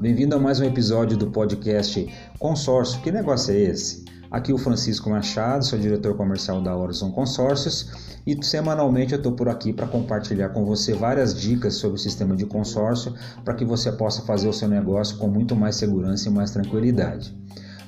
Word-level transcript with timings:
bem-vindo 0.00 0.36
a 0.36 0.38
mais 0.38 0.60
um 0.60 0.64
episódio 0.64 1.16
do 1.16 1.26
podcast 1.26 2.06
Consórcio. 2.38 3.00
Que 3.00 3.10
negócio 3.10 3.52
é 3.52 3.58
esse? 3.58 4.04
Aqui 4.30 4.52
o 4.52 4.58
Francisco 4.58 5.10
Machado, 5.10 5.64
sou 5.64 5.76
diretor 5.76 6.16
comercial 6.16 6.62
da 6.62 6.76
Horizon 6.76 7.10
Consórcios 7.10 8.20
e 8.24 8.38
semanalmente 8.44 9.12
eu 9.12 9.16
estou 9.16 9.32
por 9.32 9.48
aqui 9.48 9.72
para 9.72 9.88
compartilhar 9.88 10.50
com 10.50 10.64
você 10.64 10.92
várias 10.94 11.34
dicas 11.34 11.74
sobre 11.74 11.96
o 11.96 12.00
sistema 12.00 12.36
de 12.36 12.46
consórcio 12.46 13.12
para 13.44 13.54
que 13.54 13.64
você 13.64 13.90
possa 13.90 14.22
fazer 14.22 14.46
o 14.48 14.52
seu 14.52 14.68
negócio 14.68 15.16
com 15.18 15.26
muito 15.26 15.56
mais 15.56 15.74
segurança 15.74 16.28
e 16.28 16.32
mais 16.32 16.52
tranquilidade. 16.52 17.36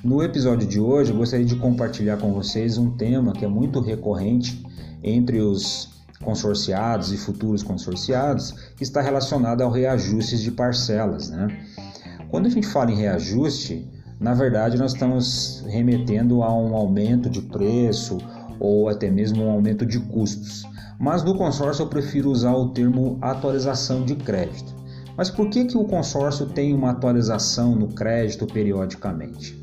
No 0.03 0.21
episódio 0.21 0.67
de 0.67 0.81
hoje, 0.81 1.11
eu 1.11 1.17
gostaria 1.17 1.45
de 1.45 1.55
compartilhar 1.55 2.17
com 2.17 2.33
vocês 2.33 2.77
um 2.77 2.91
tema 2.91 3.31
que 3.31 3.45
é 3.45 3.47
muito 3.47 3.79
recorrente 3.79 4.65
entre 5.01 5.39
os 5.39 5.91
consorciados 6.21 7.11
e 7.11 7.17
futuros 7.17 7.63
consorciados, 7.63 8.51
que 8.75 8.83
está 8.83 9.01
relacionado 9.01 9.61
ao 9.61 9.71
reajustes 9.71 10.41
de 10.41 10.51
parcelas. 10.51 11.29
Né? 11.29 11.65
Quando 12.31 12.45
a 12.45 12.49
gente 12.49 12.65
fala 12.65 12.89
em 12.89 12.95
reajuste, 12.95 13.85
na 14.17 14.33
verdade 14.33 14.77
nós 14.77 14.93
estamos 14.93 15.65
remetendo 15.67 16.41
a 16.43 16.55
um 16.57 16.73
aumento 16.73 17.29
de 17.29 17.41
preço 17.41 18.19
ou 18.57 18.87
até 18.87 19.11
mesmo 19.11 19.43
um 19.43 19.49
aumento 19.49 19.85
de 19.85 19.99
custos. 19.99 20.63
Mas 20.97 21.23
no 21.23 21.35
consórcio 21.37 21.83
eu 21.83 21.87
prefiro 21.87 22.31
usar 22.31 22.53
o 22.53 22.69
termo 22.69 23.17
atualização 23.21 24.05
de 24.05 24.15
crédito. 24.15 24.73
Mas 25.17 25.29
por 25.29 25.49
que, 25.49 25.65
que 25.65 25.77
o 25.77 25.83
consórcio 25.83 26.45
tem 26.45 26.73
uma 26.73 26.91
atualização 26.91 27.75
no 27.75 27.89
crédito 27.89 28.47
periodicamente? 28.47 29.59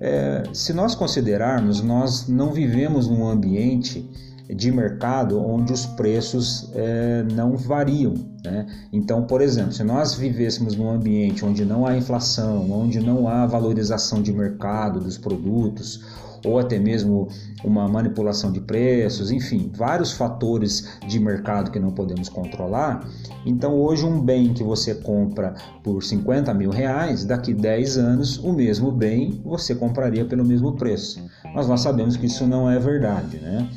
É, 0.00 0.44
se 0.52 0.72
nós 0.72 0.94
considerarmos, 0.94 1.82
nós 1.82 2.28
não 2.28 2.52
vivemos 2.52 3.08
num 3.08 3.26
ambiente 3.26 4.08
de 4.48 4.72
mercado 4.72 5.40
onde 5.40 5.72
os 5.72 5.86
preços 5.86 6.70
é, 6.74 7.24
não 7.34 7.56
variam. 7.56 8.14
Né? 8.44 8.66
Então, 8.92 9.24
por 9.24 9.40
exemplo, 9.40 9.72
se 9.72 9.84
nós 9.84 10.14
vivêssemos 10.14 10.74
num 10.74 10.90
ambiente 10.90 11.44
onde 11.44 11.64
não 11.64 11.86
há 11.86 11.96
inflação, 11.96 12.70
onde 12.70 13.00
não 13.00 13.28
há 13.28 13.46
valorização 13.46 14.22
de 14.22 14.32
mercado 14.32 15.00
dos 15.00 15.18
produtos, 15.18 16.00
ou 16.44 16.58
até 16.58 16.78
mesmo 16.78 17.28
uma 17.64 17.88
manipulação 17.88 18.52
de 18.52 18.60
preços, 18.60 19.30
enfim, 19.30 19.70
vários 19.74 20.12
fatores 20.12 20.88
de 21.06 21.18
mercado 21.18 21.70
que 21.70 21.80
não 21.80 21.90
podemos 21.90 22.28
controlar. 22.28 23.06
Então, 23.44 23.74
hoje, 23.74 24.04
um 24.04 24.20
bem 24.20 24.52
que 24.54 24.62
você 24.62 24.94
compra 24.94 25.54
por 25.82 26.02
50 26.02 26.52
mil 26.54 26.70
reais, 26.70 27.24
daqui 27.24 27.52
10 27.52 27.98
anos, 27.98 28.38
o 28.38 28.52
mesmo 28.52 28.92
bem 28.92 29.40
você 29.44 29.74
compraria 29.74 30.24
pelo 30.24 30.44
mesmo 30.44 30.76
preço. 30.76 31.20
Mas 31.54 31.66
nós 31.66 31.80
sabemos 31.80 32.16
que 32.16 32.26
isso 32.26 32.46
não 32.46 32.70
é 32.70 32.78
verdade, 32.78 33.38
né? 33.38 33.68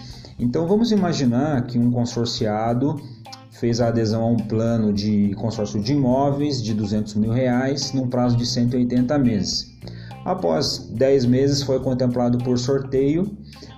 Então 0.41 0.65
vamos 0.65 0.91
imaginar 0.91 1.67
que 1.67 1.77
um 1.77 1.91
consorciado 1.91 2.99
fez 3.51 3.79
a 3.79 3.89
adesão 3.89 4.23
a 4.23 4.27
um 4.27 4.37
plano 4.37 4.91
de 4.91 5.35
consórcio 5.35 5.79
de 5.79 5.93
imóveis 5.93 6.63
de 6.63 6.73
200 6.73 7.13
mil 7.13 7.31
reais 7.31 7.93
num 7.93 8.07
prazo 8.07 8.35
de 8.35 8.43
180 8.43 9.19
meses. 9.19 9.71
Após 10.25 10.89
10 10.95 11.25
meses 11.25 11.61
foi 11.61 11.79
contemplado 11.79 12.39
por 12.39 12.57
sorteio, 12.57 13.31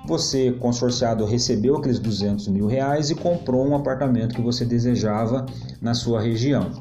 você 0.08 0.54
consorciado 0.54 1.26
recebeu 1.26 1.76
aqueles 1.76 2.00
200 2.00 2.48
mil 2.48 2.66
reais 2.66 3.10
e 3.10 3.16
comprou 3.16 3.68
um 3.68 3.76
apartamento 3.76 4.34
que 4.34 4.42
você 4.42 4.64
desejava 4.64 5.46
na 5.82 5.94
sua 5.94 6.22
região. 6.22 6.72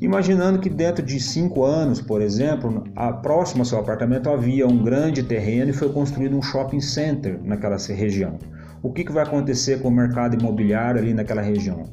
Imaginando 0.00 0.58
que 0.58 0.70
dentro 0.70 1.04
de 1.04 1.20
cinco 1.20 1.64
anos, 1.64 2.00
por 2.00 2.22
exemplo, 2.22 2.84
a 2.96 3.12
próximo 3.12 3.60
ao 3.60 3.66
seu 3.66 3.78
apartamento 3.78 4.30
havia 4.30 4.66
um 4.66 4.82
grande 4.82 5.22
terreno 5.22 5.70
e 5.70 5.74
foi 5.74 5.92
construído 5.92 6.36
um 6.36 6.42
shopping 6.42 6.80
center 6.80 7.38
naquela 7.42 7.76
região 7.76 8.38
o 8.82 8.90
que, 8.90 9.04
que 9.04 9.12
vai 9.12 9.24
acontecer 9.24 9.80
com 9.82 9.88
o 9.88 9.90
mercado 9.90 10.34
imobiliário 10.38 11.00
ali 11.00 11.12
naquela 11.12 11.42
região? 11.42 11.84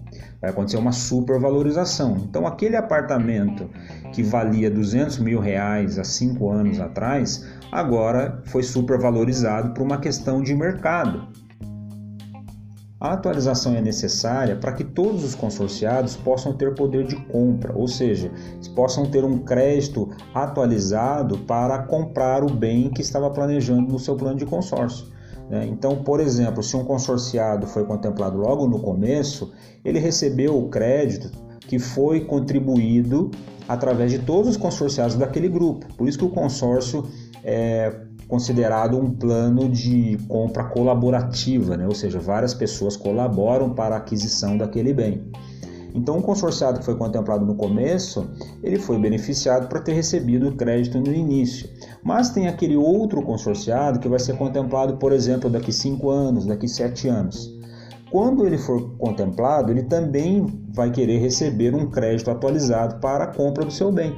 Vai 0.41 0.52
acontecer 0.52 0.77
uma 0.77 0.91
supervalorização. 0.91 2.17
Então, 2.30 2.47
aquele 2.47 2.75
apartamento 2.75 3.69
que 4.14 4.23
valia 4.23 4.71
200 4.71 5.20
mil 5.20 5.39
reais 5.39 5.99
há 5.99 6.03
cinco 6.03 6.49
anos 6.49 6.80
atrás, 6.80 7.45
agora 7.71 8.42
foi 8.45 8.64
supervalorizado 8.64 9.73
por 9.73 9.83
uma 9.83 9.98
questão 9.99 10.42
de 10.42 10.55
mercado. 10.55 11.27
A 12.99 13.13
atualização 13.13 13.75
é 13.75 13.81
necessária 13.81 14.55
para 14.55 14.71
que 14.71 14.83
todos 14.83 15.23
os 15.23 15.35
consorciados 15.35 16.15
possam 16.15 16.53
ter 16.53 16.73
poder 16.73 17.05
de 17.05 17.15
compra, 17.27 17.71
ou 17.77 17.87
seja, 17.87 18.31
possam 18.75 19.05
ter 19.05 19.23
um 19.23 19.37
crédito 19.37 20.09
atualizado 20.33 21.37
para 21.39 21.83
comprar 21.83 22.43
o 22.43 22.52
bem 22.52 22.89
que 22.89 23.02
estava 23.03 23.30
planejando 23.30 23.91
no 23.91 23.99
seu 23.99 24.15
plano 24.15 24.37
de 24.37 24.47
consórcio. 24.47 25.08
Né? 25.47 25.67
Então, 25.67 26.03
por 26.03 26.19
exemplo, 26.19 26.63
se 26.63 26.75
um 26.75 26.83
consorciado 26.83 27.67
foi 27.67 27.85
contemplado 27.85 28.37
logo 28.39 28.67
no 28.67 28.80
começo, 28.80 29.52
ele 29.85 29.99
recebeu 29.99 30.58
o 30.58 30.67
crédito 30.67 31.29
que 31.59 31.77
foi 31.77 32.21
contribuído 32.21 33.29
através 33.67 34.11
de 34.11 34.19
todos 34.19 34.52
os 34.52 34.58
consorciados 34.58 35.15
daquele 35.15 35.49
grupo. 35.49 35.85
Por 35.95 36.08
isso 36.08 36.17
que 36.17 36.25
o 36.25 36.29
consórcio 36.29 37.08
é 37.43 38.07
considerado 38.27 38.98
um 38.98 39.10
plano 39.10 39.70
de 39.70 40.17
compra 40.27 40.65
colaborativa, 40.65 41.77
né? 41.77 41.86
ou 41.86 41.95
seja, 41.95 42.20
várias 42.20 42.54
pessoas 42.54 42.98
colaboram 42.98 43.73
para 43.73 43.95
a 43.95 43.98
aquisição 43.99 44.58
daquele 44.58 44.93
bem. 44.93 45.32
Então, 45.95 46.20
o 46.20 46.21
consorciado 46.21 46.80
que 46.80 46.86
foi 46.86 46.95
contemplado 46.95 47.45
no 47.45 47.55
começo, 47.55 48.30
ele 48.61 48.77
foi 48.77 48.99
beneficiado 48.99 49.67
para 49.67 49.80
ter 49.80 49.93
recebido 49.93 50.49
o 50.49 50.55
crédito 50.55 50.99
no 50.99 51.11
início. 51.11 51.67
Mas 52.04 52.30
tem 52.30 52.48
aquele 52.48 52.76
outro 52.76 53.21
consorciado 53.23 53.98
que 53.99 54.08
vai 54.08 54.20
ser 54.20 54.38
contemplado, 54.38 54.98
por 54.98 55.11
exemplo, 55.11 55.49
daqui 55.49 55.71
5 55.71 56.09
anos, 56.09 56.45
daqui 56.45 56.67
7 56.67 57.08
anos. 57.08 57.58
Quando 58.11 58.45
ele 58.45 58.58
for 58.58 58.95
contemplado, 58.98 59.71
ele 59.71 59.83
também 59.83 60.45
vai 60.70 60.92
querer 60.92 61.17
receber 61.17 61.73
um 61.73 61.89
crédito 61.89 62.30
atualizado 62.30 62.99
para 62.99 63.23
a 63.23 63.33
compra 63.33 63.65
do 63.65 63.71
seu 63.71 63.92
bem. 63.92 64.15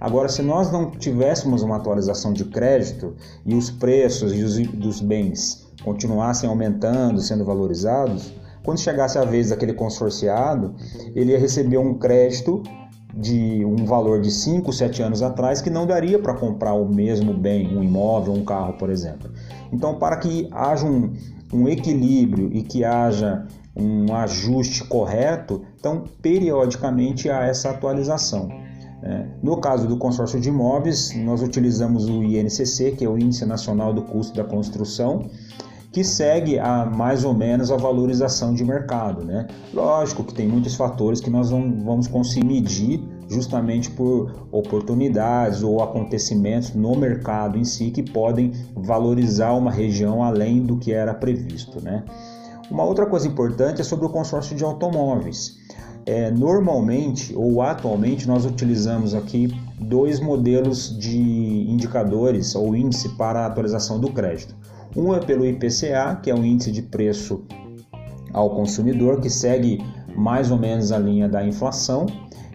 Agora, 0.00 0.28
se 0.28 0.42
nós 0.42 0.70
não 0.70 0.90
tivéssemos 0.90 1.62
uma 1.62 1.76
atualização 1.76 2.32
de 2.32 2.44
crédito 2.44 3.14
e 3.44 3.54
os 3.54 3.70
preços 3.70 4.32
dos 4.68 5.00
bens 5.00 5.66
continuassem 5.82 6.48
aumentando, 6.48 7.20
sendo 7.20 7.44
valorizados, 7.44 8.32
quando 8.62 8.78
chegasse 8.80 9.18
a 9.18 9.24
vez 9.24 9.50
daquele 9.50 9.72
consorciado, 9.72 10.74
ele 11.14 11.32
ia 11.32 11.38
receber 11.38 11.78
um 11.78 11.94
crédito 11.94 12.62
de 13.14 13.64
um 13.64 13.84
valor 13.84 14.20
de 14.20 14.30
5, 14.30 14.72
7 14.72 15.02
anos 15.02 15.22
atrás 15.22 15.60
que 15.60 15.70
não 15.70 15.86
daria 15.86 16.18
para 16.18 16.34
comprar 16.34 16.74
o 16.74 16.86
mesmo 16.88 17.32
bem, 17.32 17.76
um 17.76 17.82
imóvel, 17.82 18.34
um 18.34 18.44
carro, 18.44 18.74
por 18.74 18.90
exemplo. 18.90 19.30
Então, 19.72 19.98
para 19.98 20.16
que 20.16 20.48
haja 20.52 20.86
um, 20.86 21.12
um 21.52 21.68
equilíbrio 21.68 22.50
e 22.52 22.62
que 22.62 22.84
haja 22.84 23.46
um 23.74 24.14
ajuste 24.14 24.84
correto, 24.84 25.62
então 25.78 26.04
periodicamente 26.20 27.30
há 27.30 27.44
essa 27.44 27.70
atualização. 27.70 28.48
Né? 29.02 29.28
No 29.42 29.56
caso 29.58 29.86
do 29.86 29.96
consórcio 29.96 30.40
de 30.40 30.48
imóveis, 30.48 31.14
nós 31.16 31.42
utilizamos 31.42 32.08
o 32.08 32.22
INCC, 32.22 32.92
que 32.92 33.04
é 33.04 33.08
o 33.08 33.18
Índice 33.18 33.46
Nacional 33.46 33.92
do 33.92 34.02
Custo 34.02 34.36
da 34.36 34.44
Construção, 34.44 35.30
que 35.92 36.04
segue 36.04 36.58
a 36.58 36.84
mais 36.84 37.24
ou 37.24 37.32
menos 37.32 37.72
a 37.72 37.76
valorização 37.76 38.52
de 38.52 38.62
mercado, 38.64 39.24
né? 39.24 39.46
Lógico 39.72 40.22
que 40.22 40.34
tem 40.34 40.46
muitos 40.46 40.74
fatores 40.74 41.20
que 41.20 41.30
nós 41.30 41.50
não 41.50 41.80
vamos 41.82 42.06
conseguir 42.06 42.44
medir 42.44 43.02
justamente 43.28 43.90
por 43.90 44.46
oportunidades 44.50 45.62
ou 45.62 45.82
acontecimentos 45.82 46.74
no 46.74 46.94
mercado 46.96 47.58
em 47.58 47.64
si 47.64 47.90
que 47.90 48.02
podem 48.02 48.52
valorizar 48.74 49.52
uma 49.52 49.70
região 49.70 50.22
além 50.22 50.62
do 50.62 50.76
que 50.76 50.92
era 50.92 51.14
previsto, 51.14 51.80
né? 51.80 52.04
Uma 52.70 52.84
outra 52.84 53.06
coisa 53.06 53.26
importante 53.26 53.80
é 53.80 53.84
sobre 53.84 54.06
o 54.06 54.10
consórcio 54.10 54.54
de 54.54 54.62
automóveis. 54.62 55.56
É, 56.04 56.30
normalmente 56.30 57.34
ou 57.36 57.60
atualmente 57.60 58.26
nós 58.26 58.46
utilizamos 58.46 59.14
aqui 59.14 59.48
dois 59.78 60.20
modelos 60.20 60.96
de 60.98 61.18
indicadores 61.68 62.54
ou 62.54 62.74
índice 62.74 63.10
para 63.10 63.40
a 63.40 63.46
atualização 63.46 63.98
do 63.98 64.10
crédito. 64.10 64.54
Um 64.96 65.14
é 65.14 65.20
pelo 65.20 65.46
IPCA, 65.46 66.18
que 66.22 66.30
é 66.30 66.34
o 66.34 66.44
índice 66.44 66.72
de 66.72 66.82
preço 66.82 67.44
ao 68.32 68.50
consumidor, 68.50 69.20
que 69.20 69.30
segue 69.30 69.84
mais 70.14 70.50
ou 70.50 70.58
menos 70.58 70.92
a 70.92 70.98
linha 70.98 71.28
da 71.28 71.46
inflação, 71.46 72.06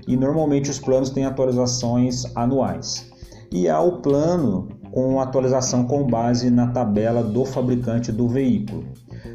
e 0.08 0.18
normalmente 0.18 0.70
os 0.70 0.80
planos 0.80 1.10
têm 1.10 1.26
atualizações 1.26 2.26
anuais. 2.36 3.10
E 3.52 3.70
há 3.70 3.80
o 3.80 4.02
plano 4.02 4.68
com 4.92 5.20
atualização 5.20 5.86
com 5.86 6.06
base 6.06 6.50
na 6.50 6.68
tabela 6.68 7.24
do 7.24 7.46
fabricante 7.46 8.12
do 8.12 8.28
veículo. 8.28 8.84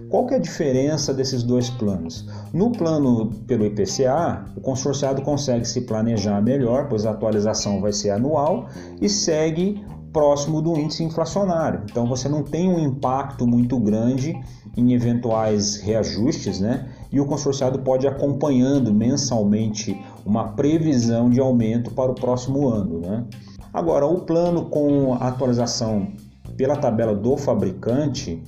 Qual 0.08 0.26
que 0.26 0.32
é 0.32 0.36
a 0.38 0.40
diferença 0.40 1.12
desses 1.12 1.42
dois 1.42 1.68
planos? 1.68 2.26
No 2.52 2.72
plano 2.72 3.30
pelo 3.46 3.66
IPCA, 3.66 4.46
o 4.56 4.60
consorciado 4.60 5.20
consegue 5.20 5.66
se 5.66 5.82
planejar 5.82 6.40
melhor, 6.40 6.88
pois 6.88 7.04
a 7.04 7.10
atualização 7.10 7.80
vai 7.80 7.92
ser 7.92 8.10
anual 8.10 8.68
e 9.02 9.08
segue 9.08 9.84
próximo 10.10 10.62
do 10.62 10.78
índice 10.78 11.04
inflacionário. 11.04 11.82
Então 11.90 12.06
você 12.06 12.26
não 12.26 12.42
tem 12.42 12.70
um 12.70 12.78
impacto 12.78 13.46
muito 13.46 13.78
grande 13.78 14.34
em 14.74 14.94
eventuais 14.94 15.76
reajustes, 15.76 16.58
né? 16.58 16.88
E 17.12 17.20
o 17.20 17.26
consorciado 17.26 17.80
pode 17.80 18.06
ir 18.06 18.08
acompanhando 18.08 18.94
mensalmente 18.94 20.00
uma 20.24 20.52
previsão 20.52 21.28
de 21.28 21.38
aumento 21.38 21.90
para 21.90 22.10
o 22.10 22.14
próximo 22.14 22.66
ano, 22.66 23.00
né? 23.00 23.26
Agora, 23.74 24.06
o 24.06 24.22
plano 24.22 24.66
com 24.70 25.14
atualização 25.20 26.08
pela 26.56 26.76
tabela 26.76 27.14
do 27.14 27.36
fabricante 27.36 28.42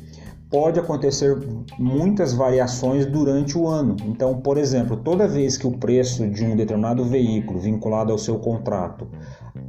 pode 0.50 0.80
acontecer 0.80 1.38
muitas 1.78 2.34
variações 2.34 3.06
durante 3.06 3.56
o 3.56 3.68
ano. 3.68 3.96
Então, 4.04 4.40
por 4.40 4.58
exemplo, 4.58 4.96
toda 4.96 5.28
vez 5.28 5.56
que 5.56 5.66
o 5.66 5.78
preço 5.78 6.28
de 6.28 6.44
um 6.44 6.56
determinado 6.56 7.04
veículo 7.04 7.60
vinculado 7.60 8.10
ao 8.10 8.18
seu 8.18 8.38
contrato 8.38 9.08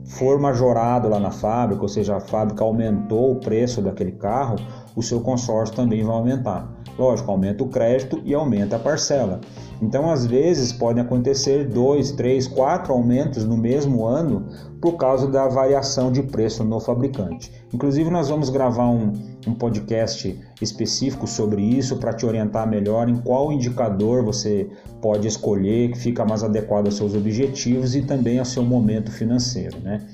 for 0.04 0.39
majorado 0.39 1.07
lá 1.07 1.19
na 1.19 1.31
fábrica, 1.31 1.83
ou 1.83 1.88
seja, 1.88 2.18
a 2.18 2.19
fábrica 2.19 2.63
aumentou 2.63 3.31
o 3.31 3.39
preço 3.39 3.81
daquele 3.81 4.13
carro, 4.13 4.56
o 4.95 5.04
seu 5.04 5.22
consórcio 5.22 5.75
também 5.75 6.04
vai 6.04 6.16
aumentar. 6.16 6.81
Lógico, 6.97 7.31
aumenta 7.31 7.63
o 7.63 7.69
crédito 7.69 8.21
e 8.23 8.33
aumenta 8.33 8.75
a 8.75 8.79
parcela. 8.79 9.41
Então, 9.81 10.11
às 10.11 10.25
vezes, 10.25 10.71
podem 10.71 11.03
acontecer 11.03 11.67
dois, 11.67 12.11
três, 12.11 12.47
quatro 12.47 12.93
aumentos 12.93 13.43
no 13.43 13.57
mesmo 13.57 14.05
ano 14.05 14.45
por 14.79 14.93
causa 14.93 15.27
da 15.27 15.47
variação 15.47 16.11
de 16.11 16.21
preço 16.21 16.63
no 16.63 16.79
fabricante. 16.79 17.51
Inclusive, 17.73 18.09
nós 18.09 18.29
vamos 18.29 18.49
gravar 18.49 18.89
um, 18.89 19.13
um 19.47 19.53
podcast 19.53 20.39
específico 20.61 21.25
sobre 21.25 21.63
isso 21.63 21.97
para 21.97 22.13
te 22.13 22.25
orientar 22.25 22.69
melhor 22.69 23.09
em 23.09 23.15
qual 23.17 23.51
indicador 23.51 24.23
você 24.23 24.69
pode 25.01 25.27
escolher 25.27 25.91
que 25.91 25.97
fica 25.97 26.23
mais 26.23 26.43
adequado 26.43 26.85
aos 26.85 26.97
seus 26.97 27.15
objetivos 27.15 27.95
e 27.95 28.03
também 28.03 28.38
ao 28.38 28.45
seu 28.45 28.63
momento 28.63 29.11
financeiro. 29.11 29.79
Né? 29.79 30.05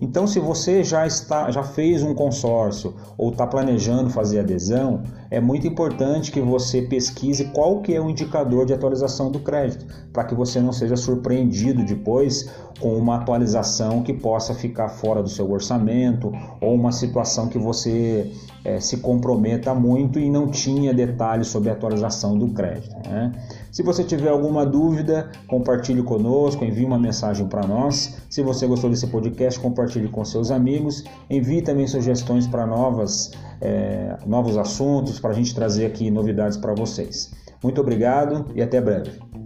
Então, 0.00 0.26
se 0.26 0.38
você 0.38 0.82
já 0.82 1.06
está, 1.06 1.50
já 1.50 1.62
fez 1.62 2.02
um 2.02 2.14
consórcio 2.14 2.94
ou 3.16 3.30
está 3.30 3.46
planejando 3.46 4.10
fazer 4.10 4.40
adesão, 4.40 5.02
é 5.34 5.40
muito 5.40 5.66
importante 5.66 6.30
que 6.30 6.40
você 6.40 6.80
pesquise 6.80 7.46
qual 7.46 7.80
que 7.80 7.92
é 7.92 8.00
o 8.00 8.08
indicador 8.08 8.64
de 8.64 8.72
atualização 8.72 9.32
do 9.32 9.40
crédito, 9.40 9.84
para 10.12 10.22
que 10.22 10.34
você 10.34 10.60
não 10.60 10.72
seja 10.72 10.94
surpreendido 10.94 11.84
depois 11.84 12.48
com 12.80 12.96
uma 12.96 13.16
atualização 13.16 14.02
que 14.02 14.12
possa 14.12 14.54
ficar 14.54 14.88
fora 14.88 15.22
do 15.22 15.28
seu 15.28 15.50
orçamento 15.50 16.32
ou 16.60 16.74
uma 16.74 16.92
situação 16.92 17.48
que 17.48 17.58
você 17.58 18.30
é, 18.64 18.80
se 18.80 18.98
comprometa 18.98 19.74
muito 19.74 20.18
e 20.18 20.30
não 20.30 20.48
tinha 20.48 20.94
detalhes 20.94 21.48
sobre 21.48 21.68
a 21.68 21.72
atualização 21.72 22.38
do 22.38 22.48
crédito. 22.48 22.94
Né? 23.08 23.32
Se 23.70 23.82
você 23.82 24.02
tiver 24.02 24.30
alguma 24.30 24.64
dúvida, 24.64 25.30
compartilhe 25.46 26.02
conosco, 26.02 26.64
envie 26.64 26.84
uma 26.84 26.98
mensagem 26.98 27.46
para 27.46 27.66
nós. 27.66 28.18
Se 28.30 28.42
você 28.42 28.66
gostou 28.66 28.88
desse 28.88 29.06
podcast, 29.08 29.58
compartilhe 29.60 30.08
com 30.08 30.24
seus 30.24 30.50
amigos. 30.50 31.04
Envie 31.28 31.60
também 31.60 31.86
sugestões 31.86 32.46
para 32.46 32.66
novas, 32.66 33.32
é, 33.64 34.16
novos 34.26 34.56
assuntos, 34.56 35.18
para 35.18 35.30
a 35.30 35.34
gente 35.34 35.54
trazer 35.54 35.86
aqui 35.86 36.10
novidades 36.10 36.56
para 36.56 36.74
vocês. 36.74 37.32
Muito 37.62 37.80
obrigado 37.80 38.46
e 38.54 38.62
até 38.62 38.80
breve. 38.80 39.43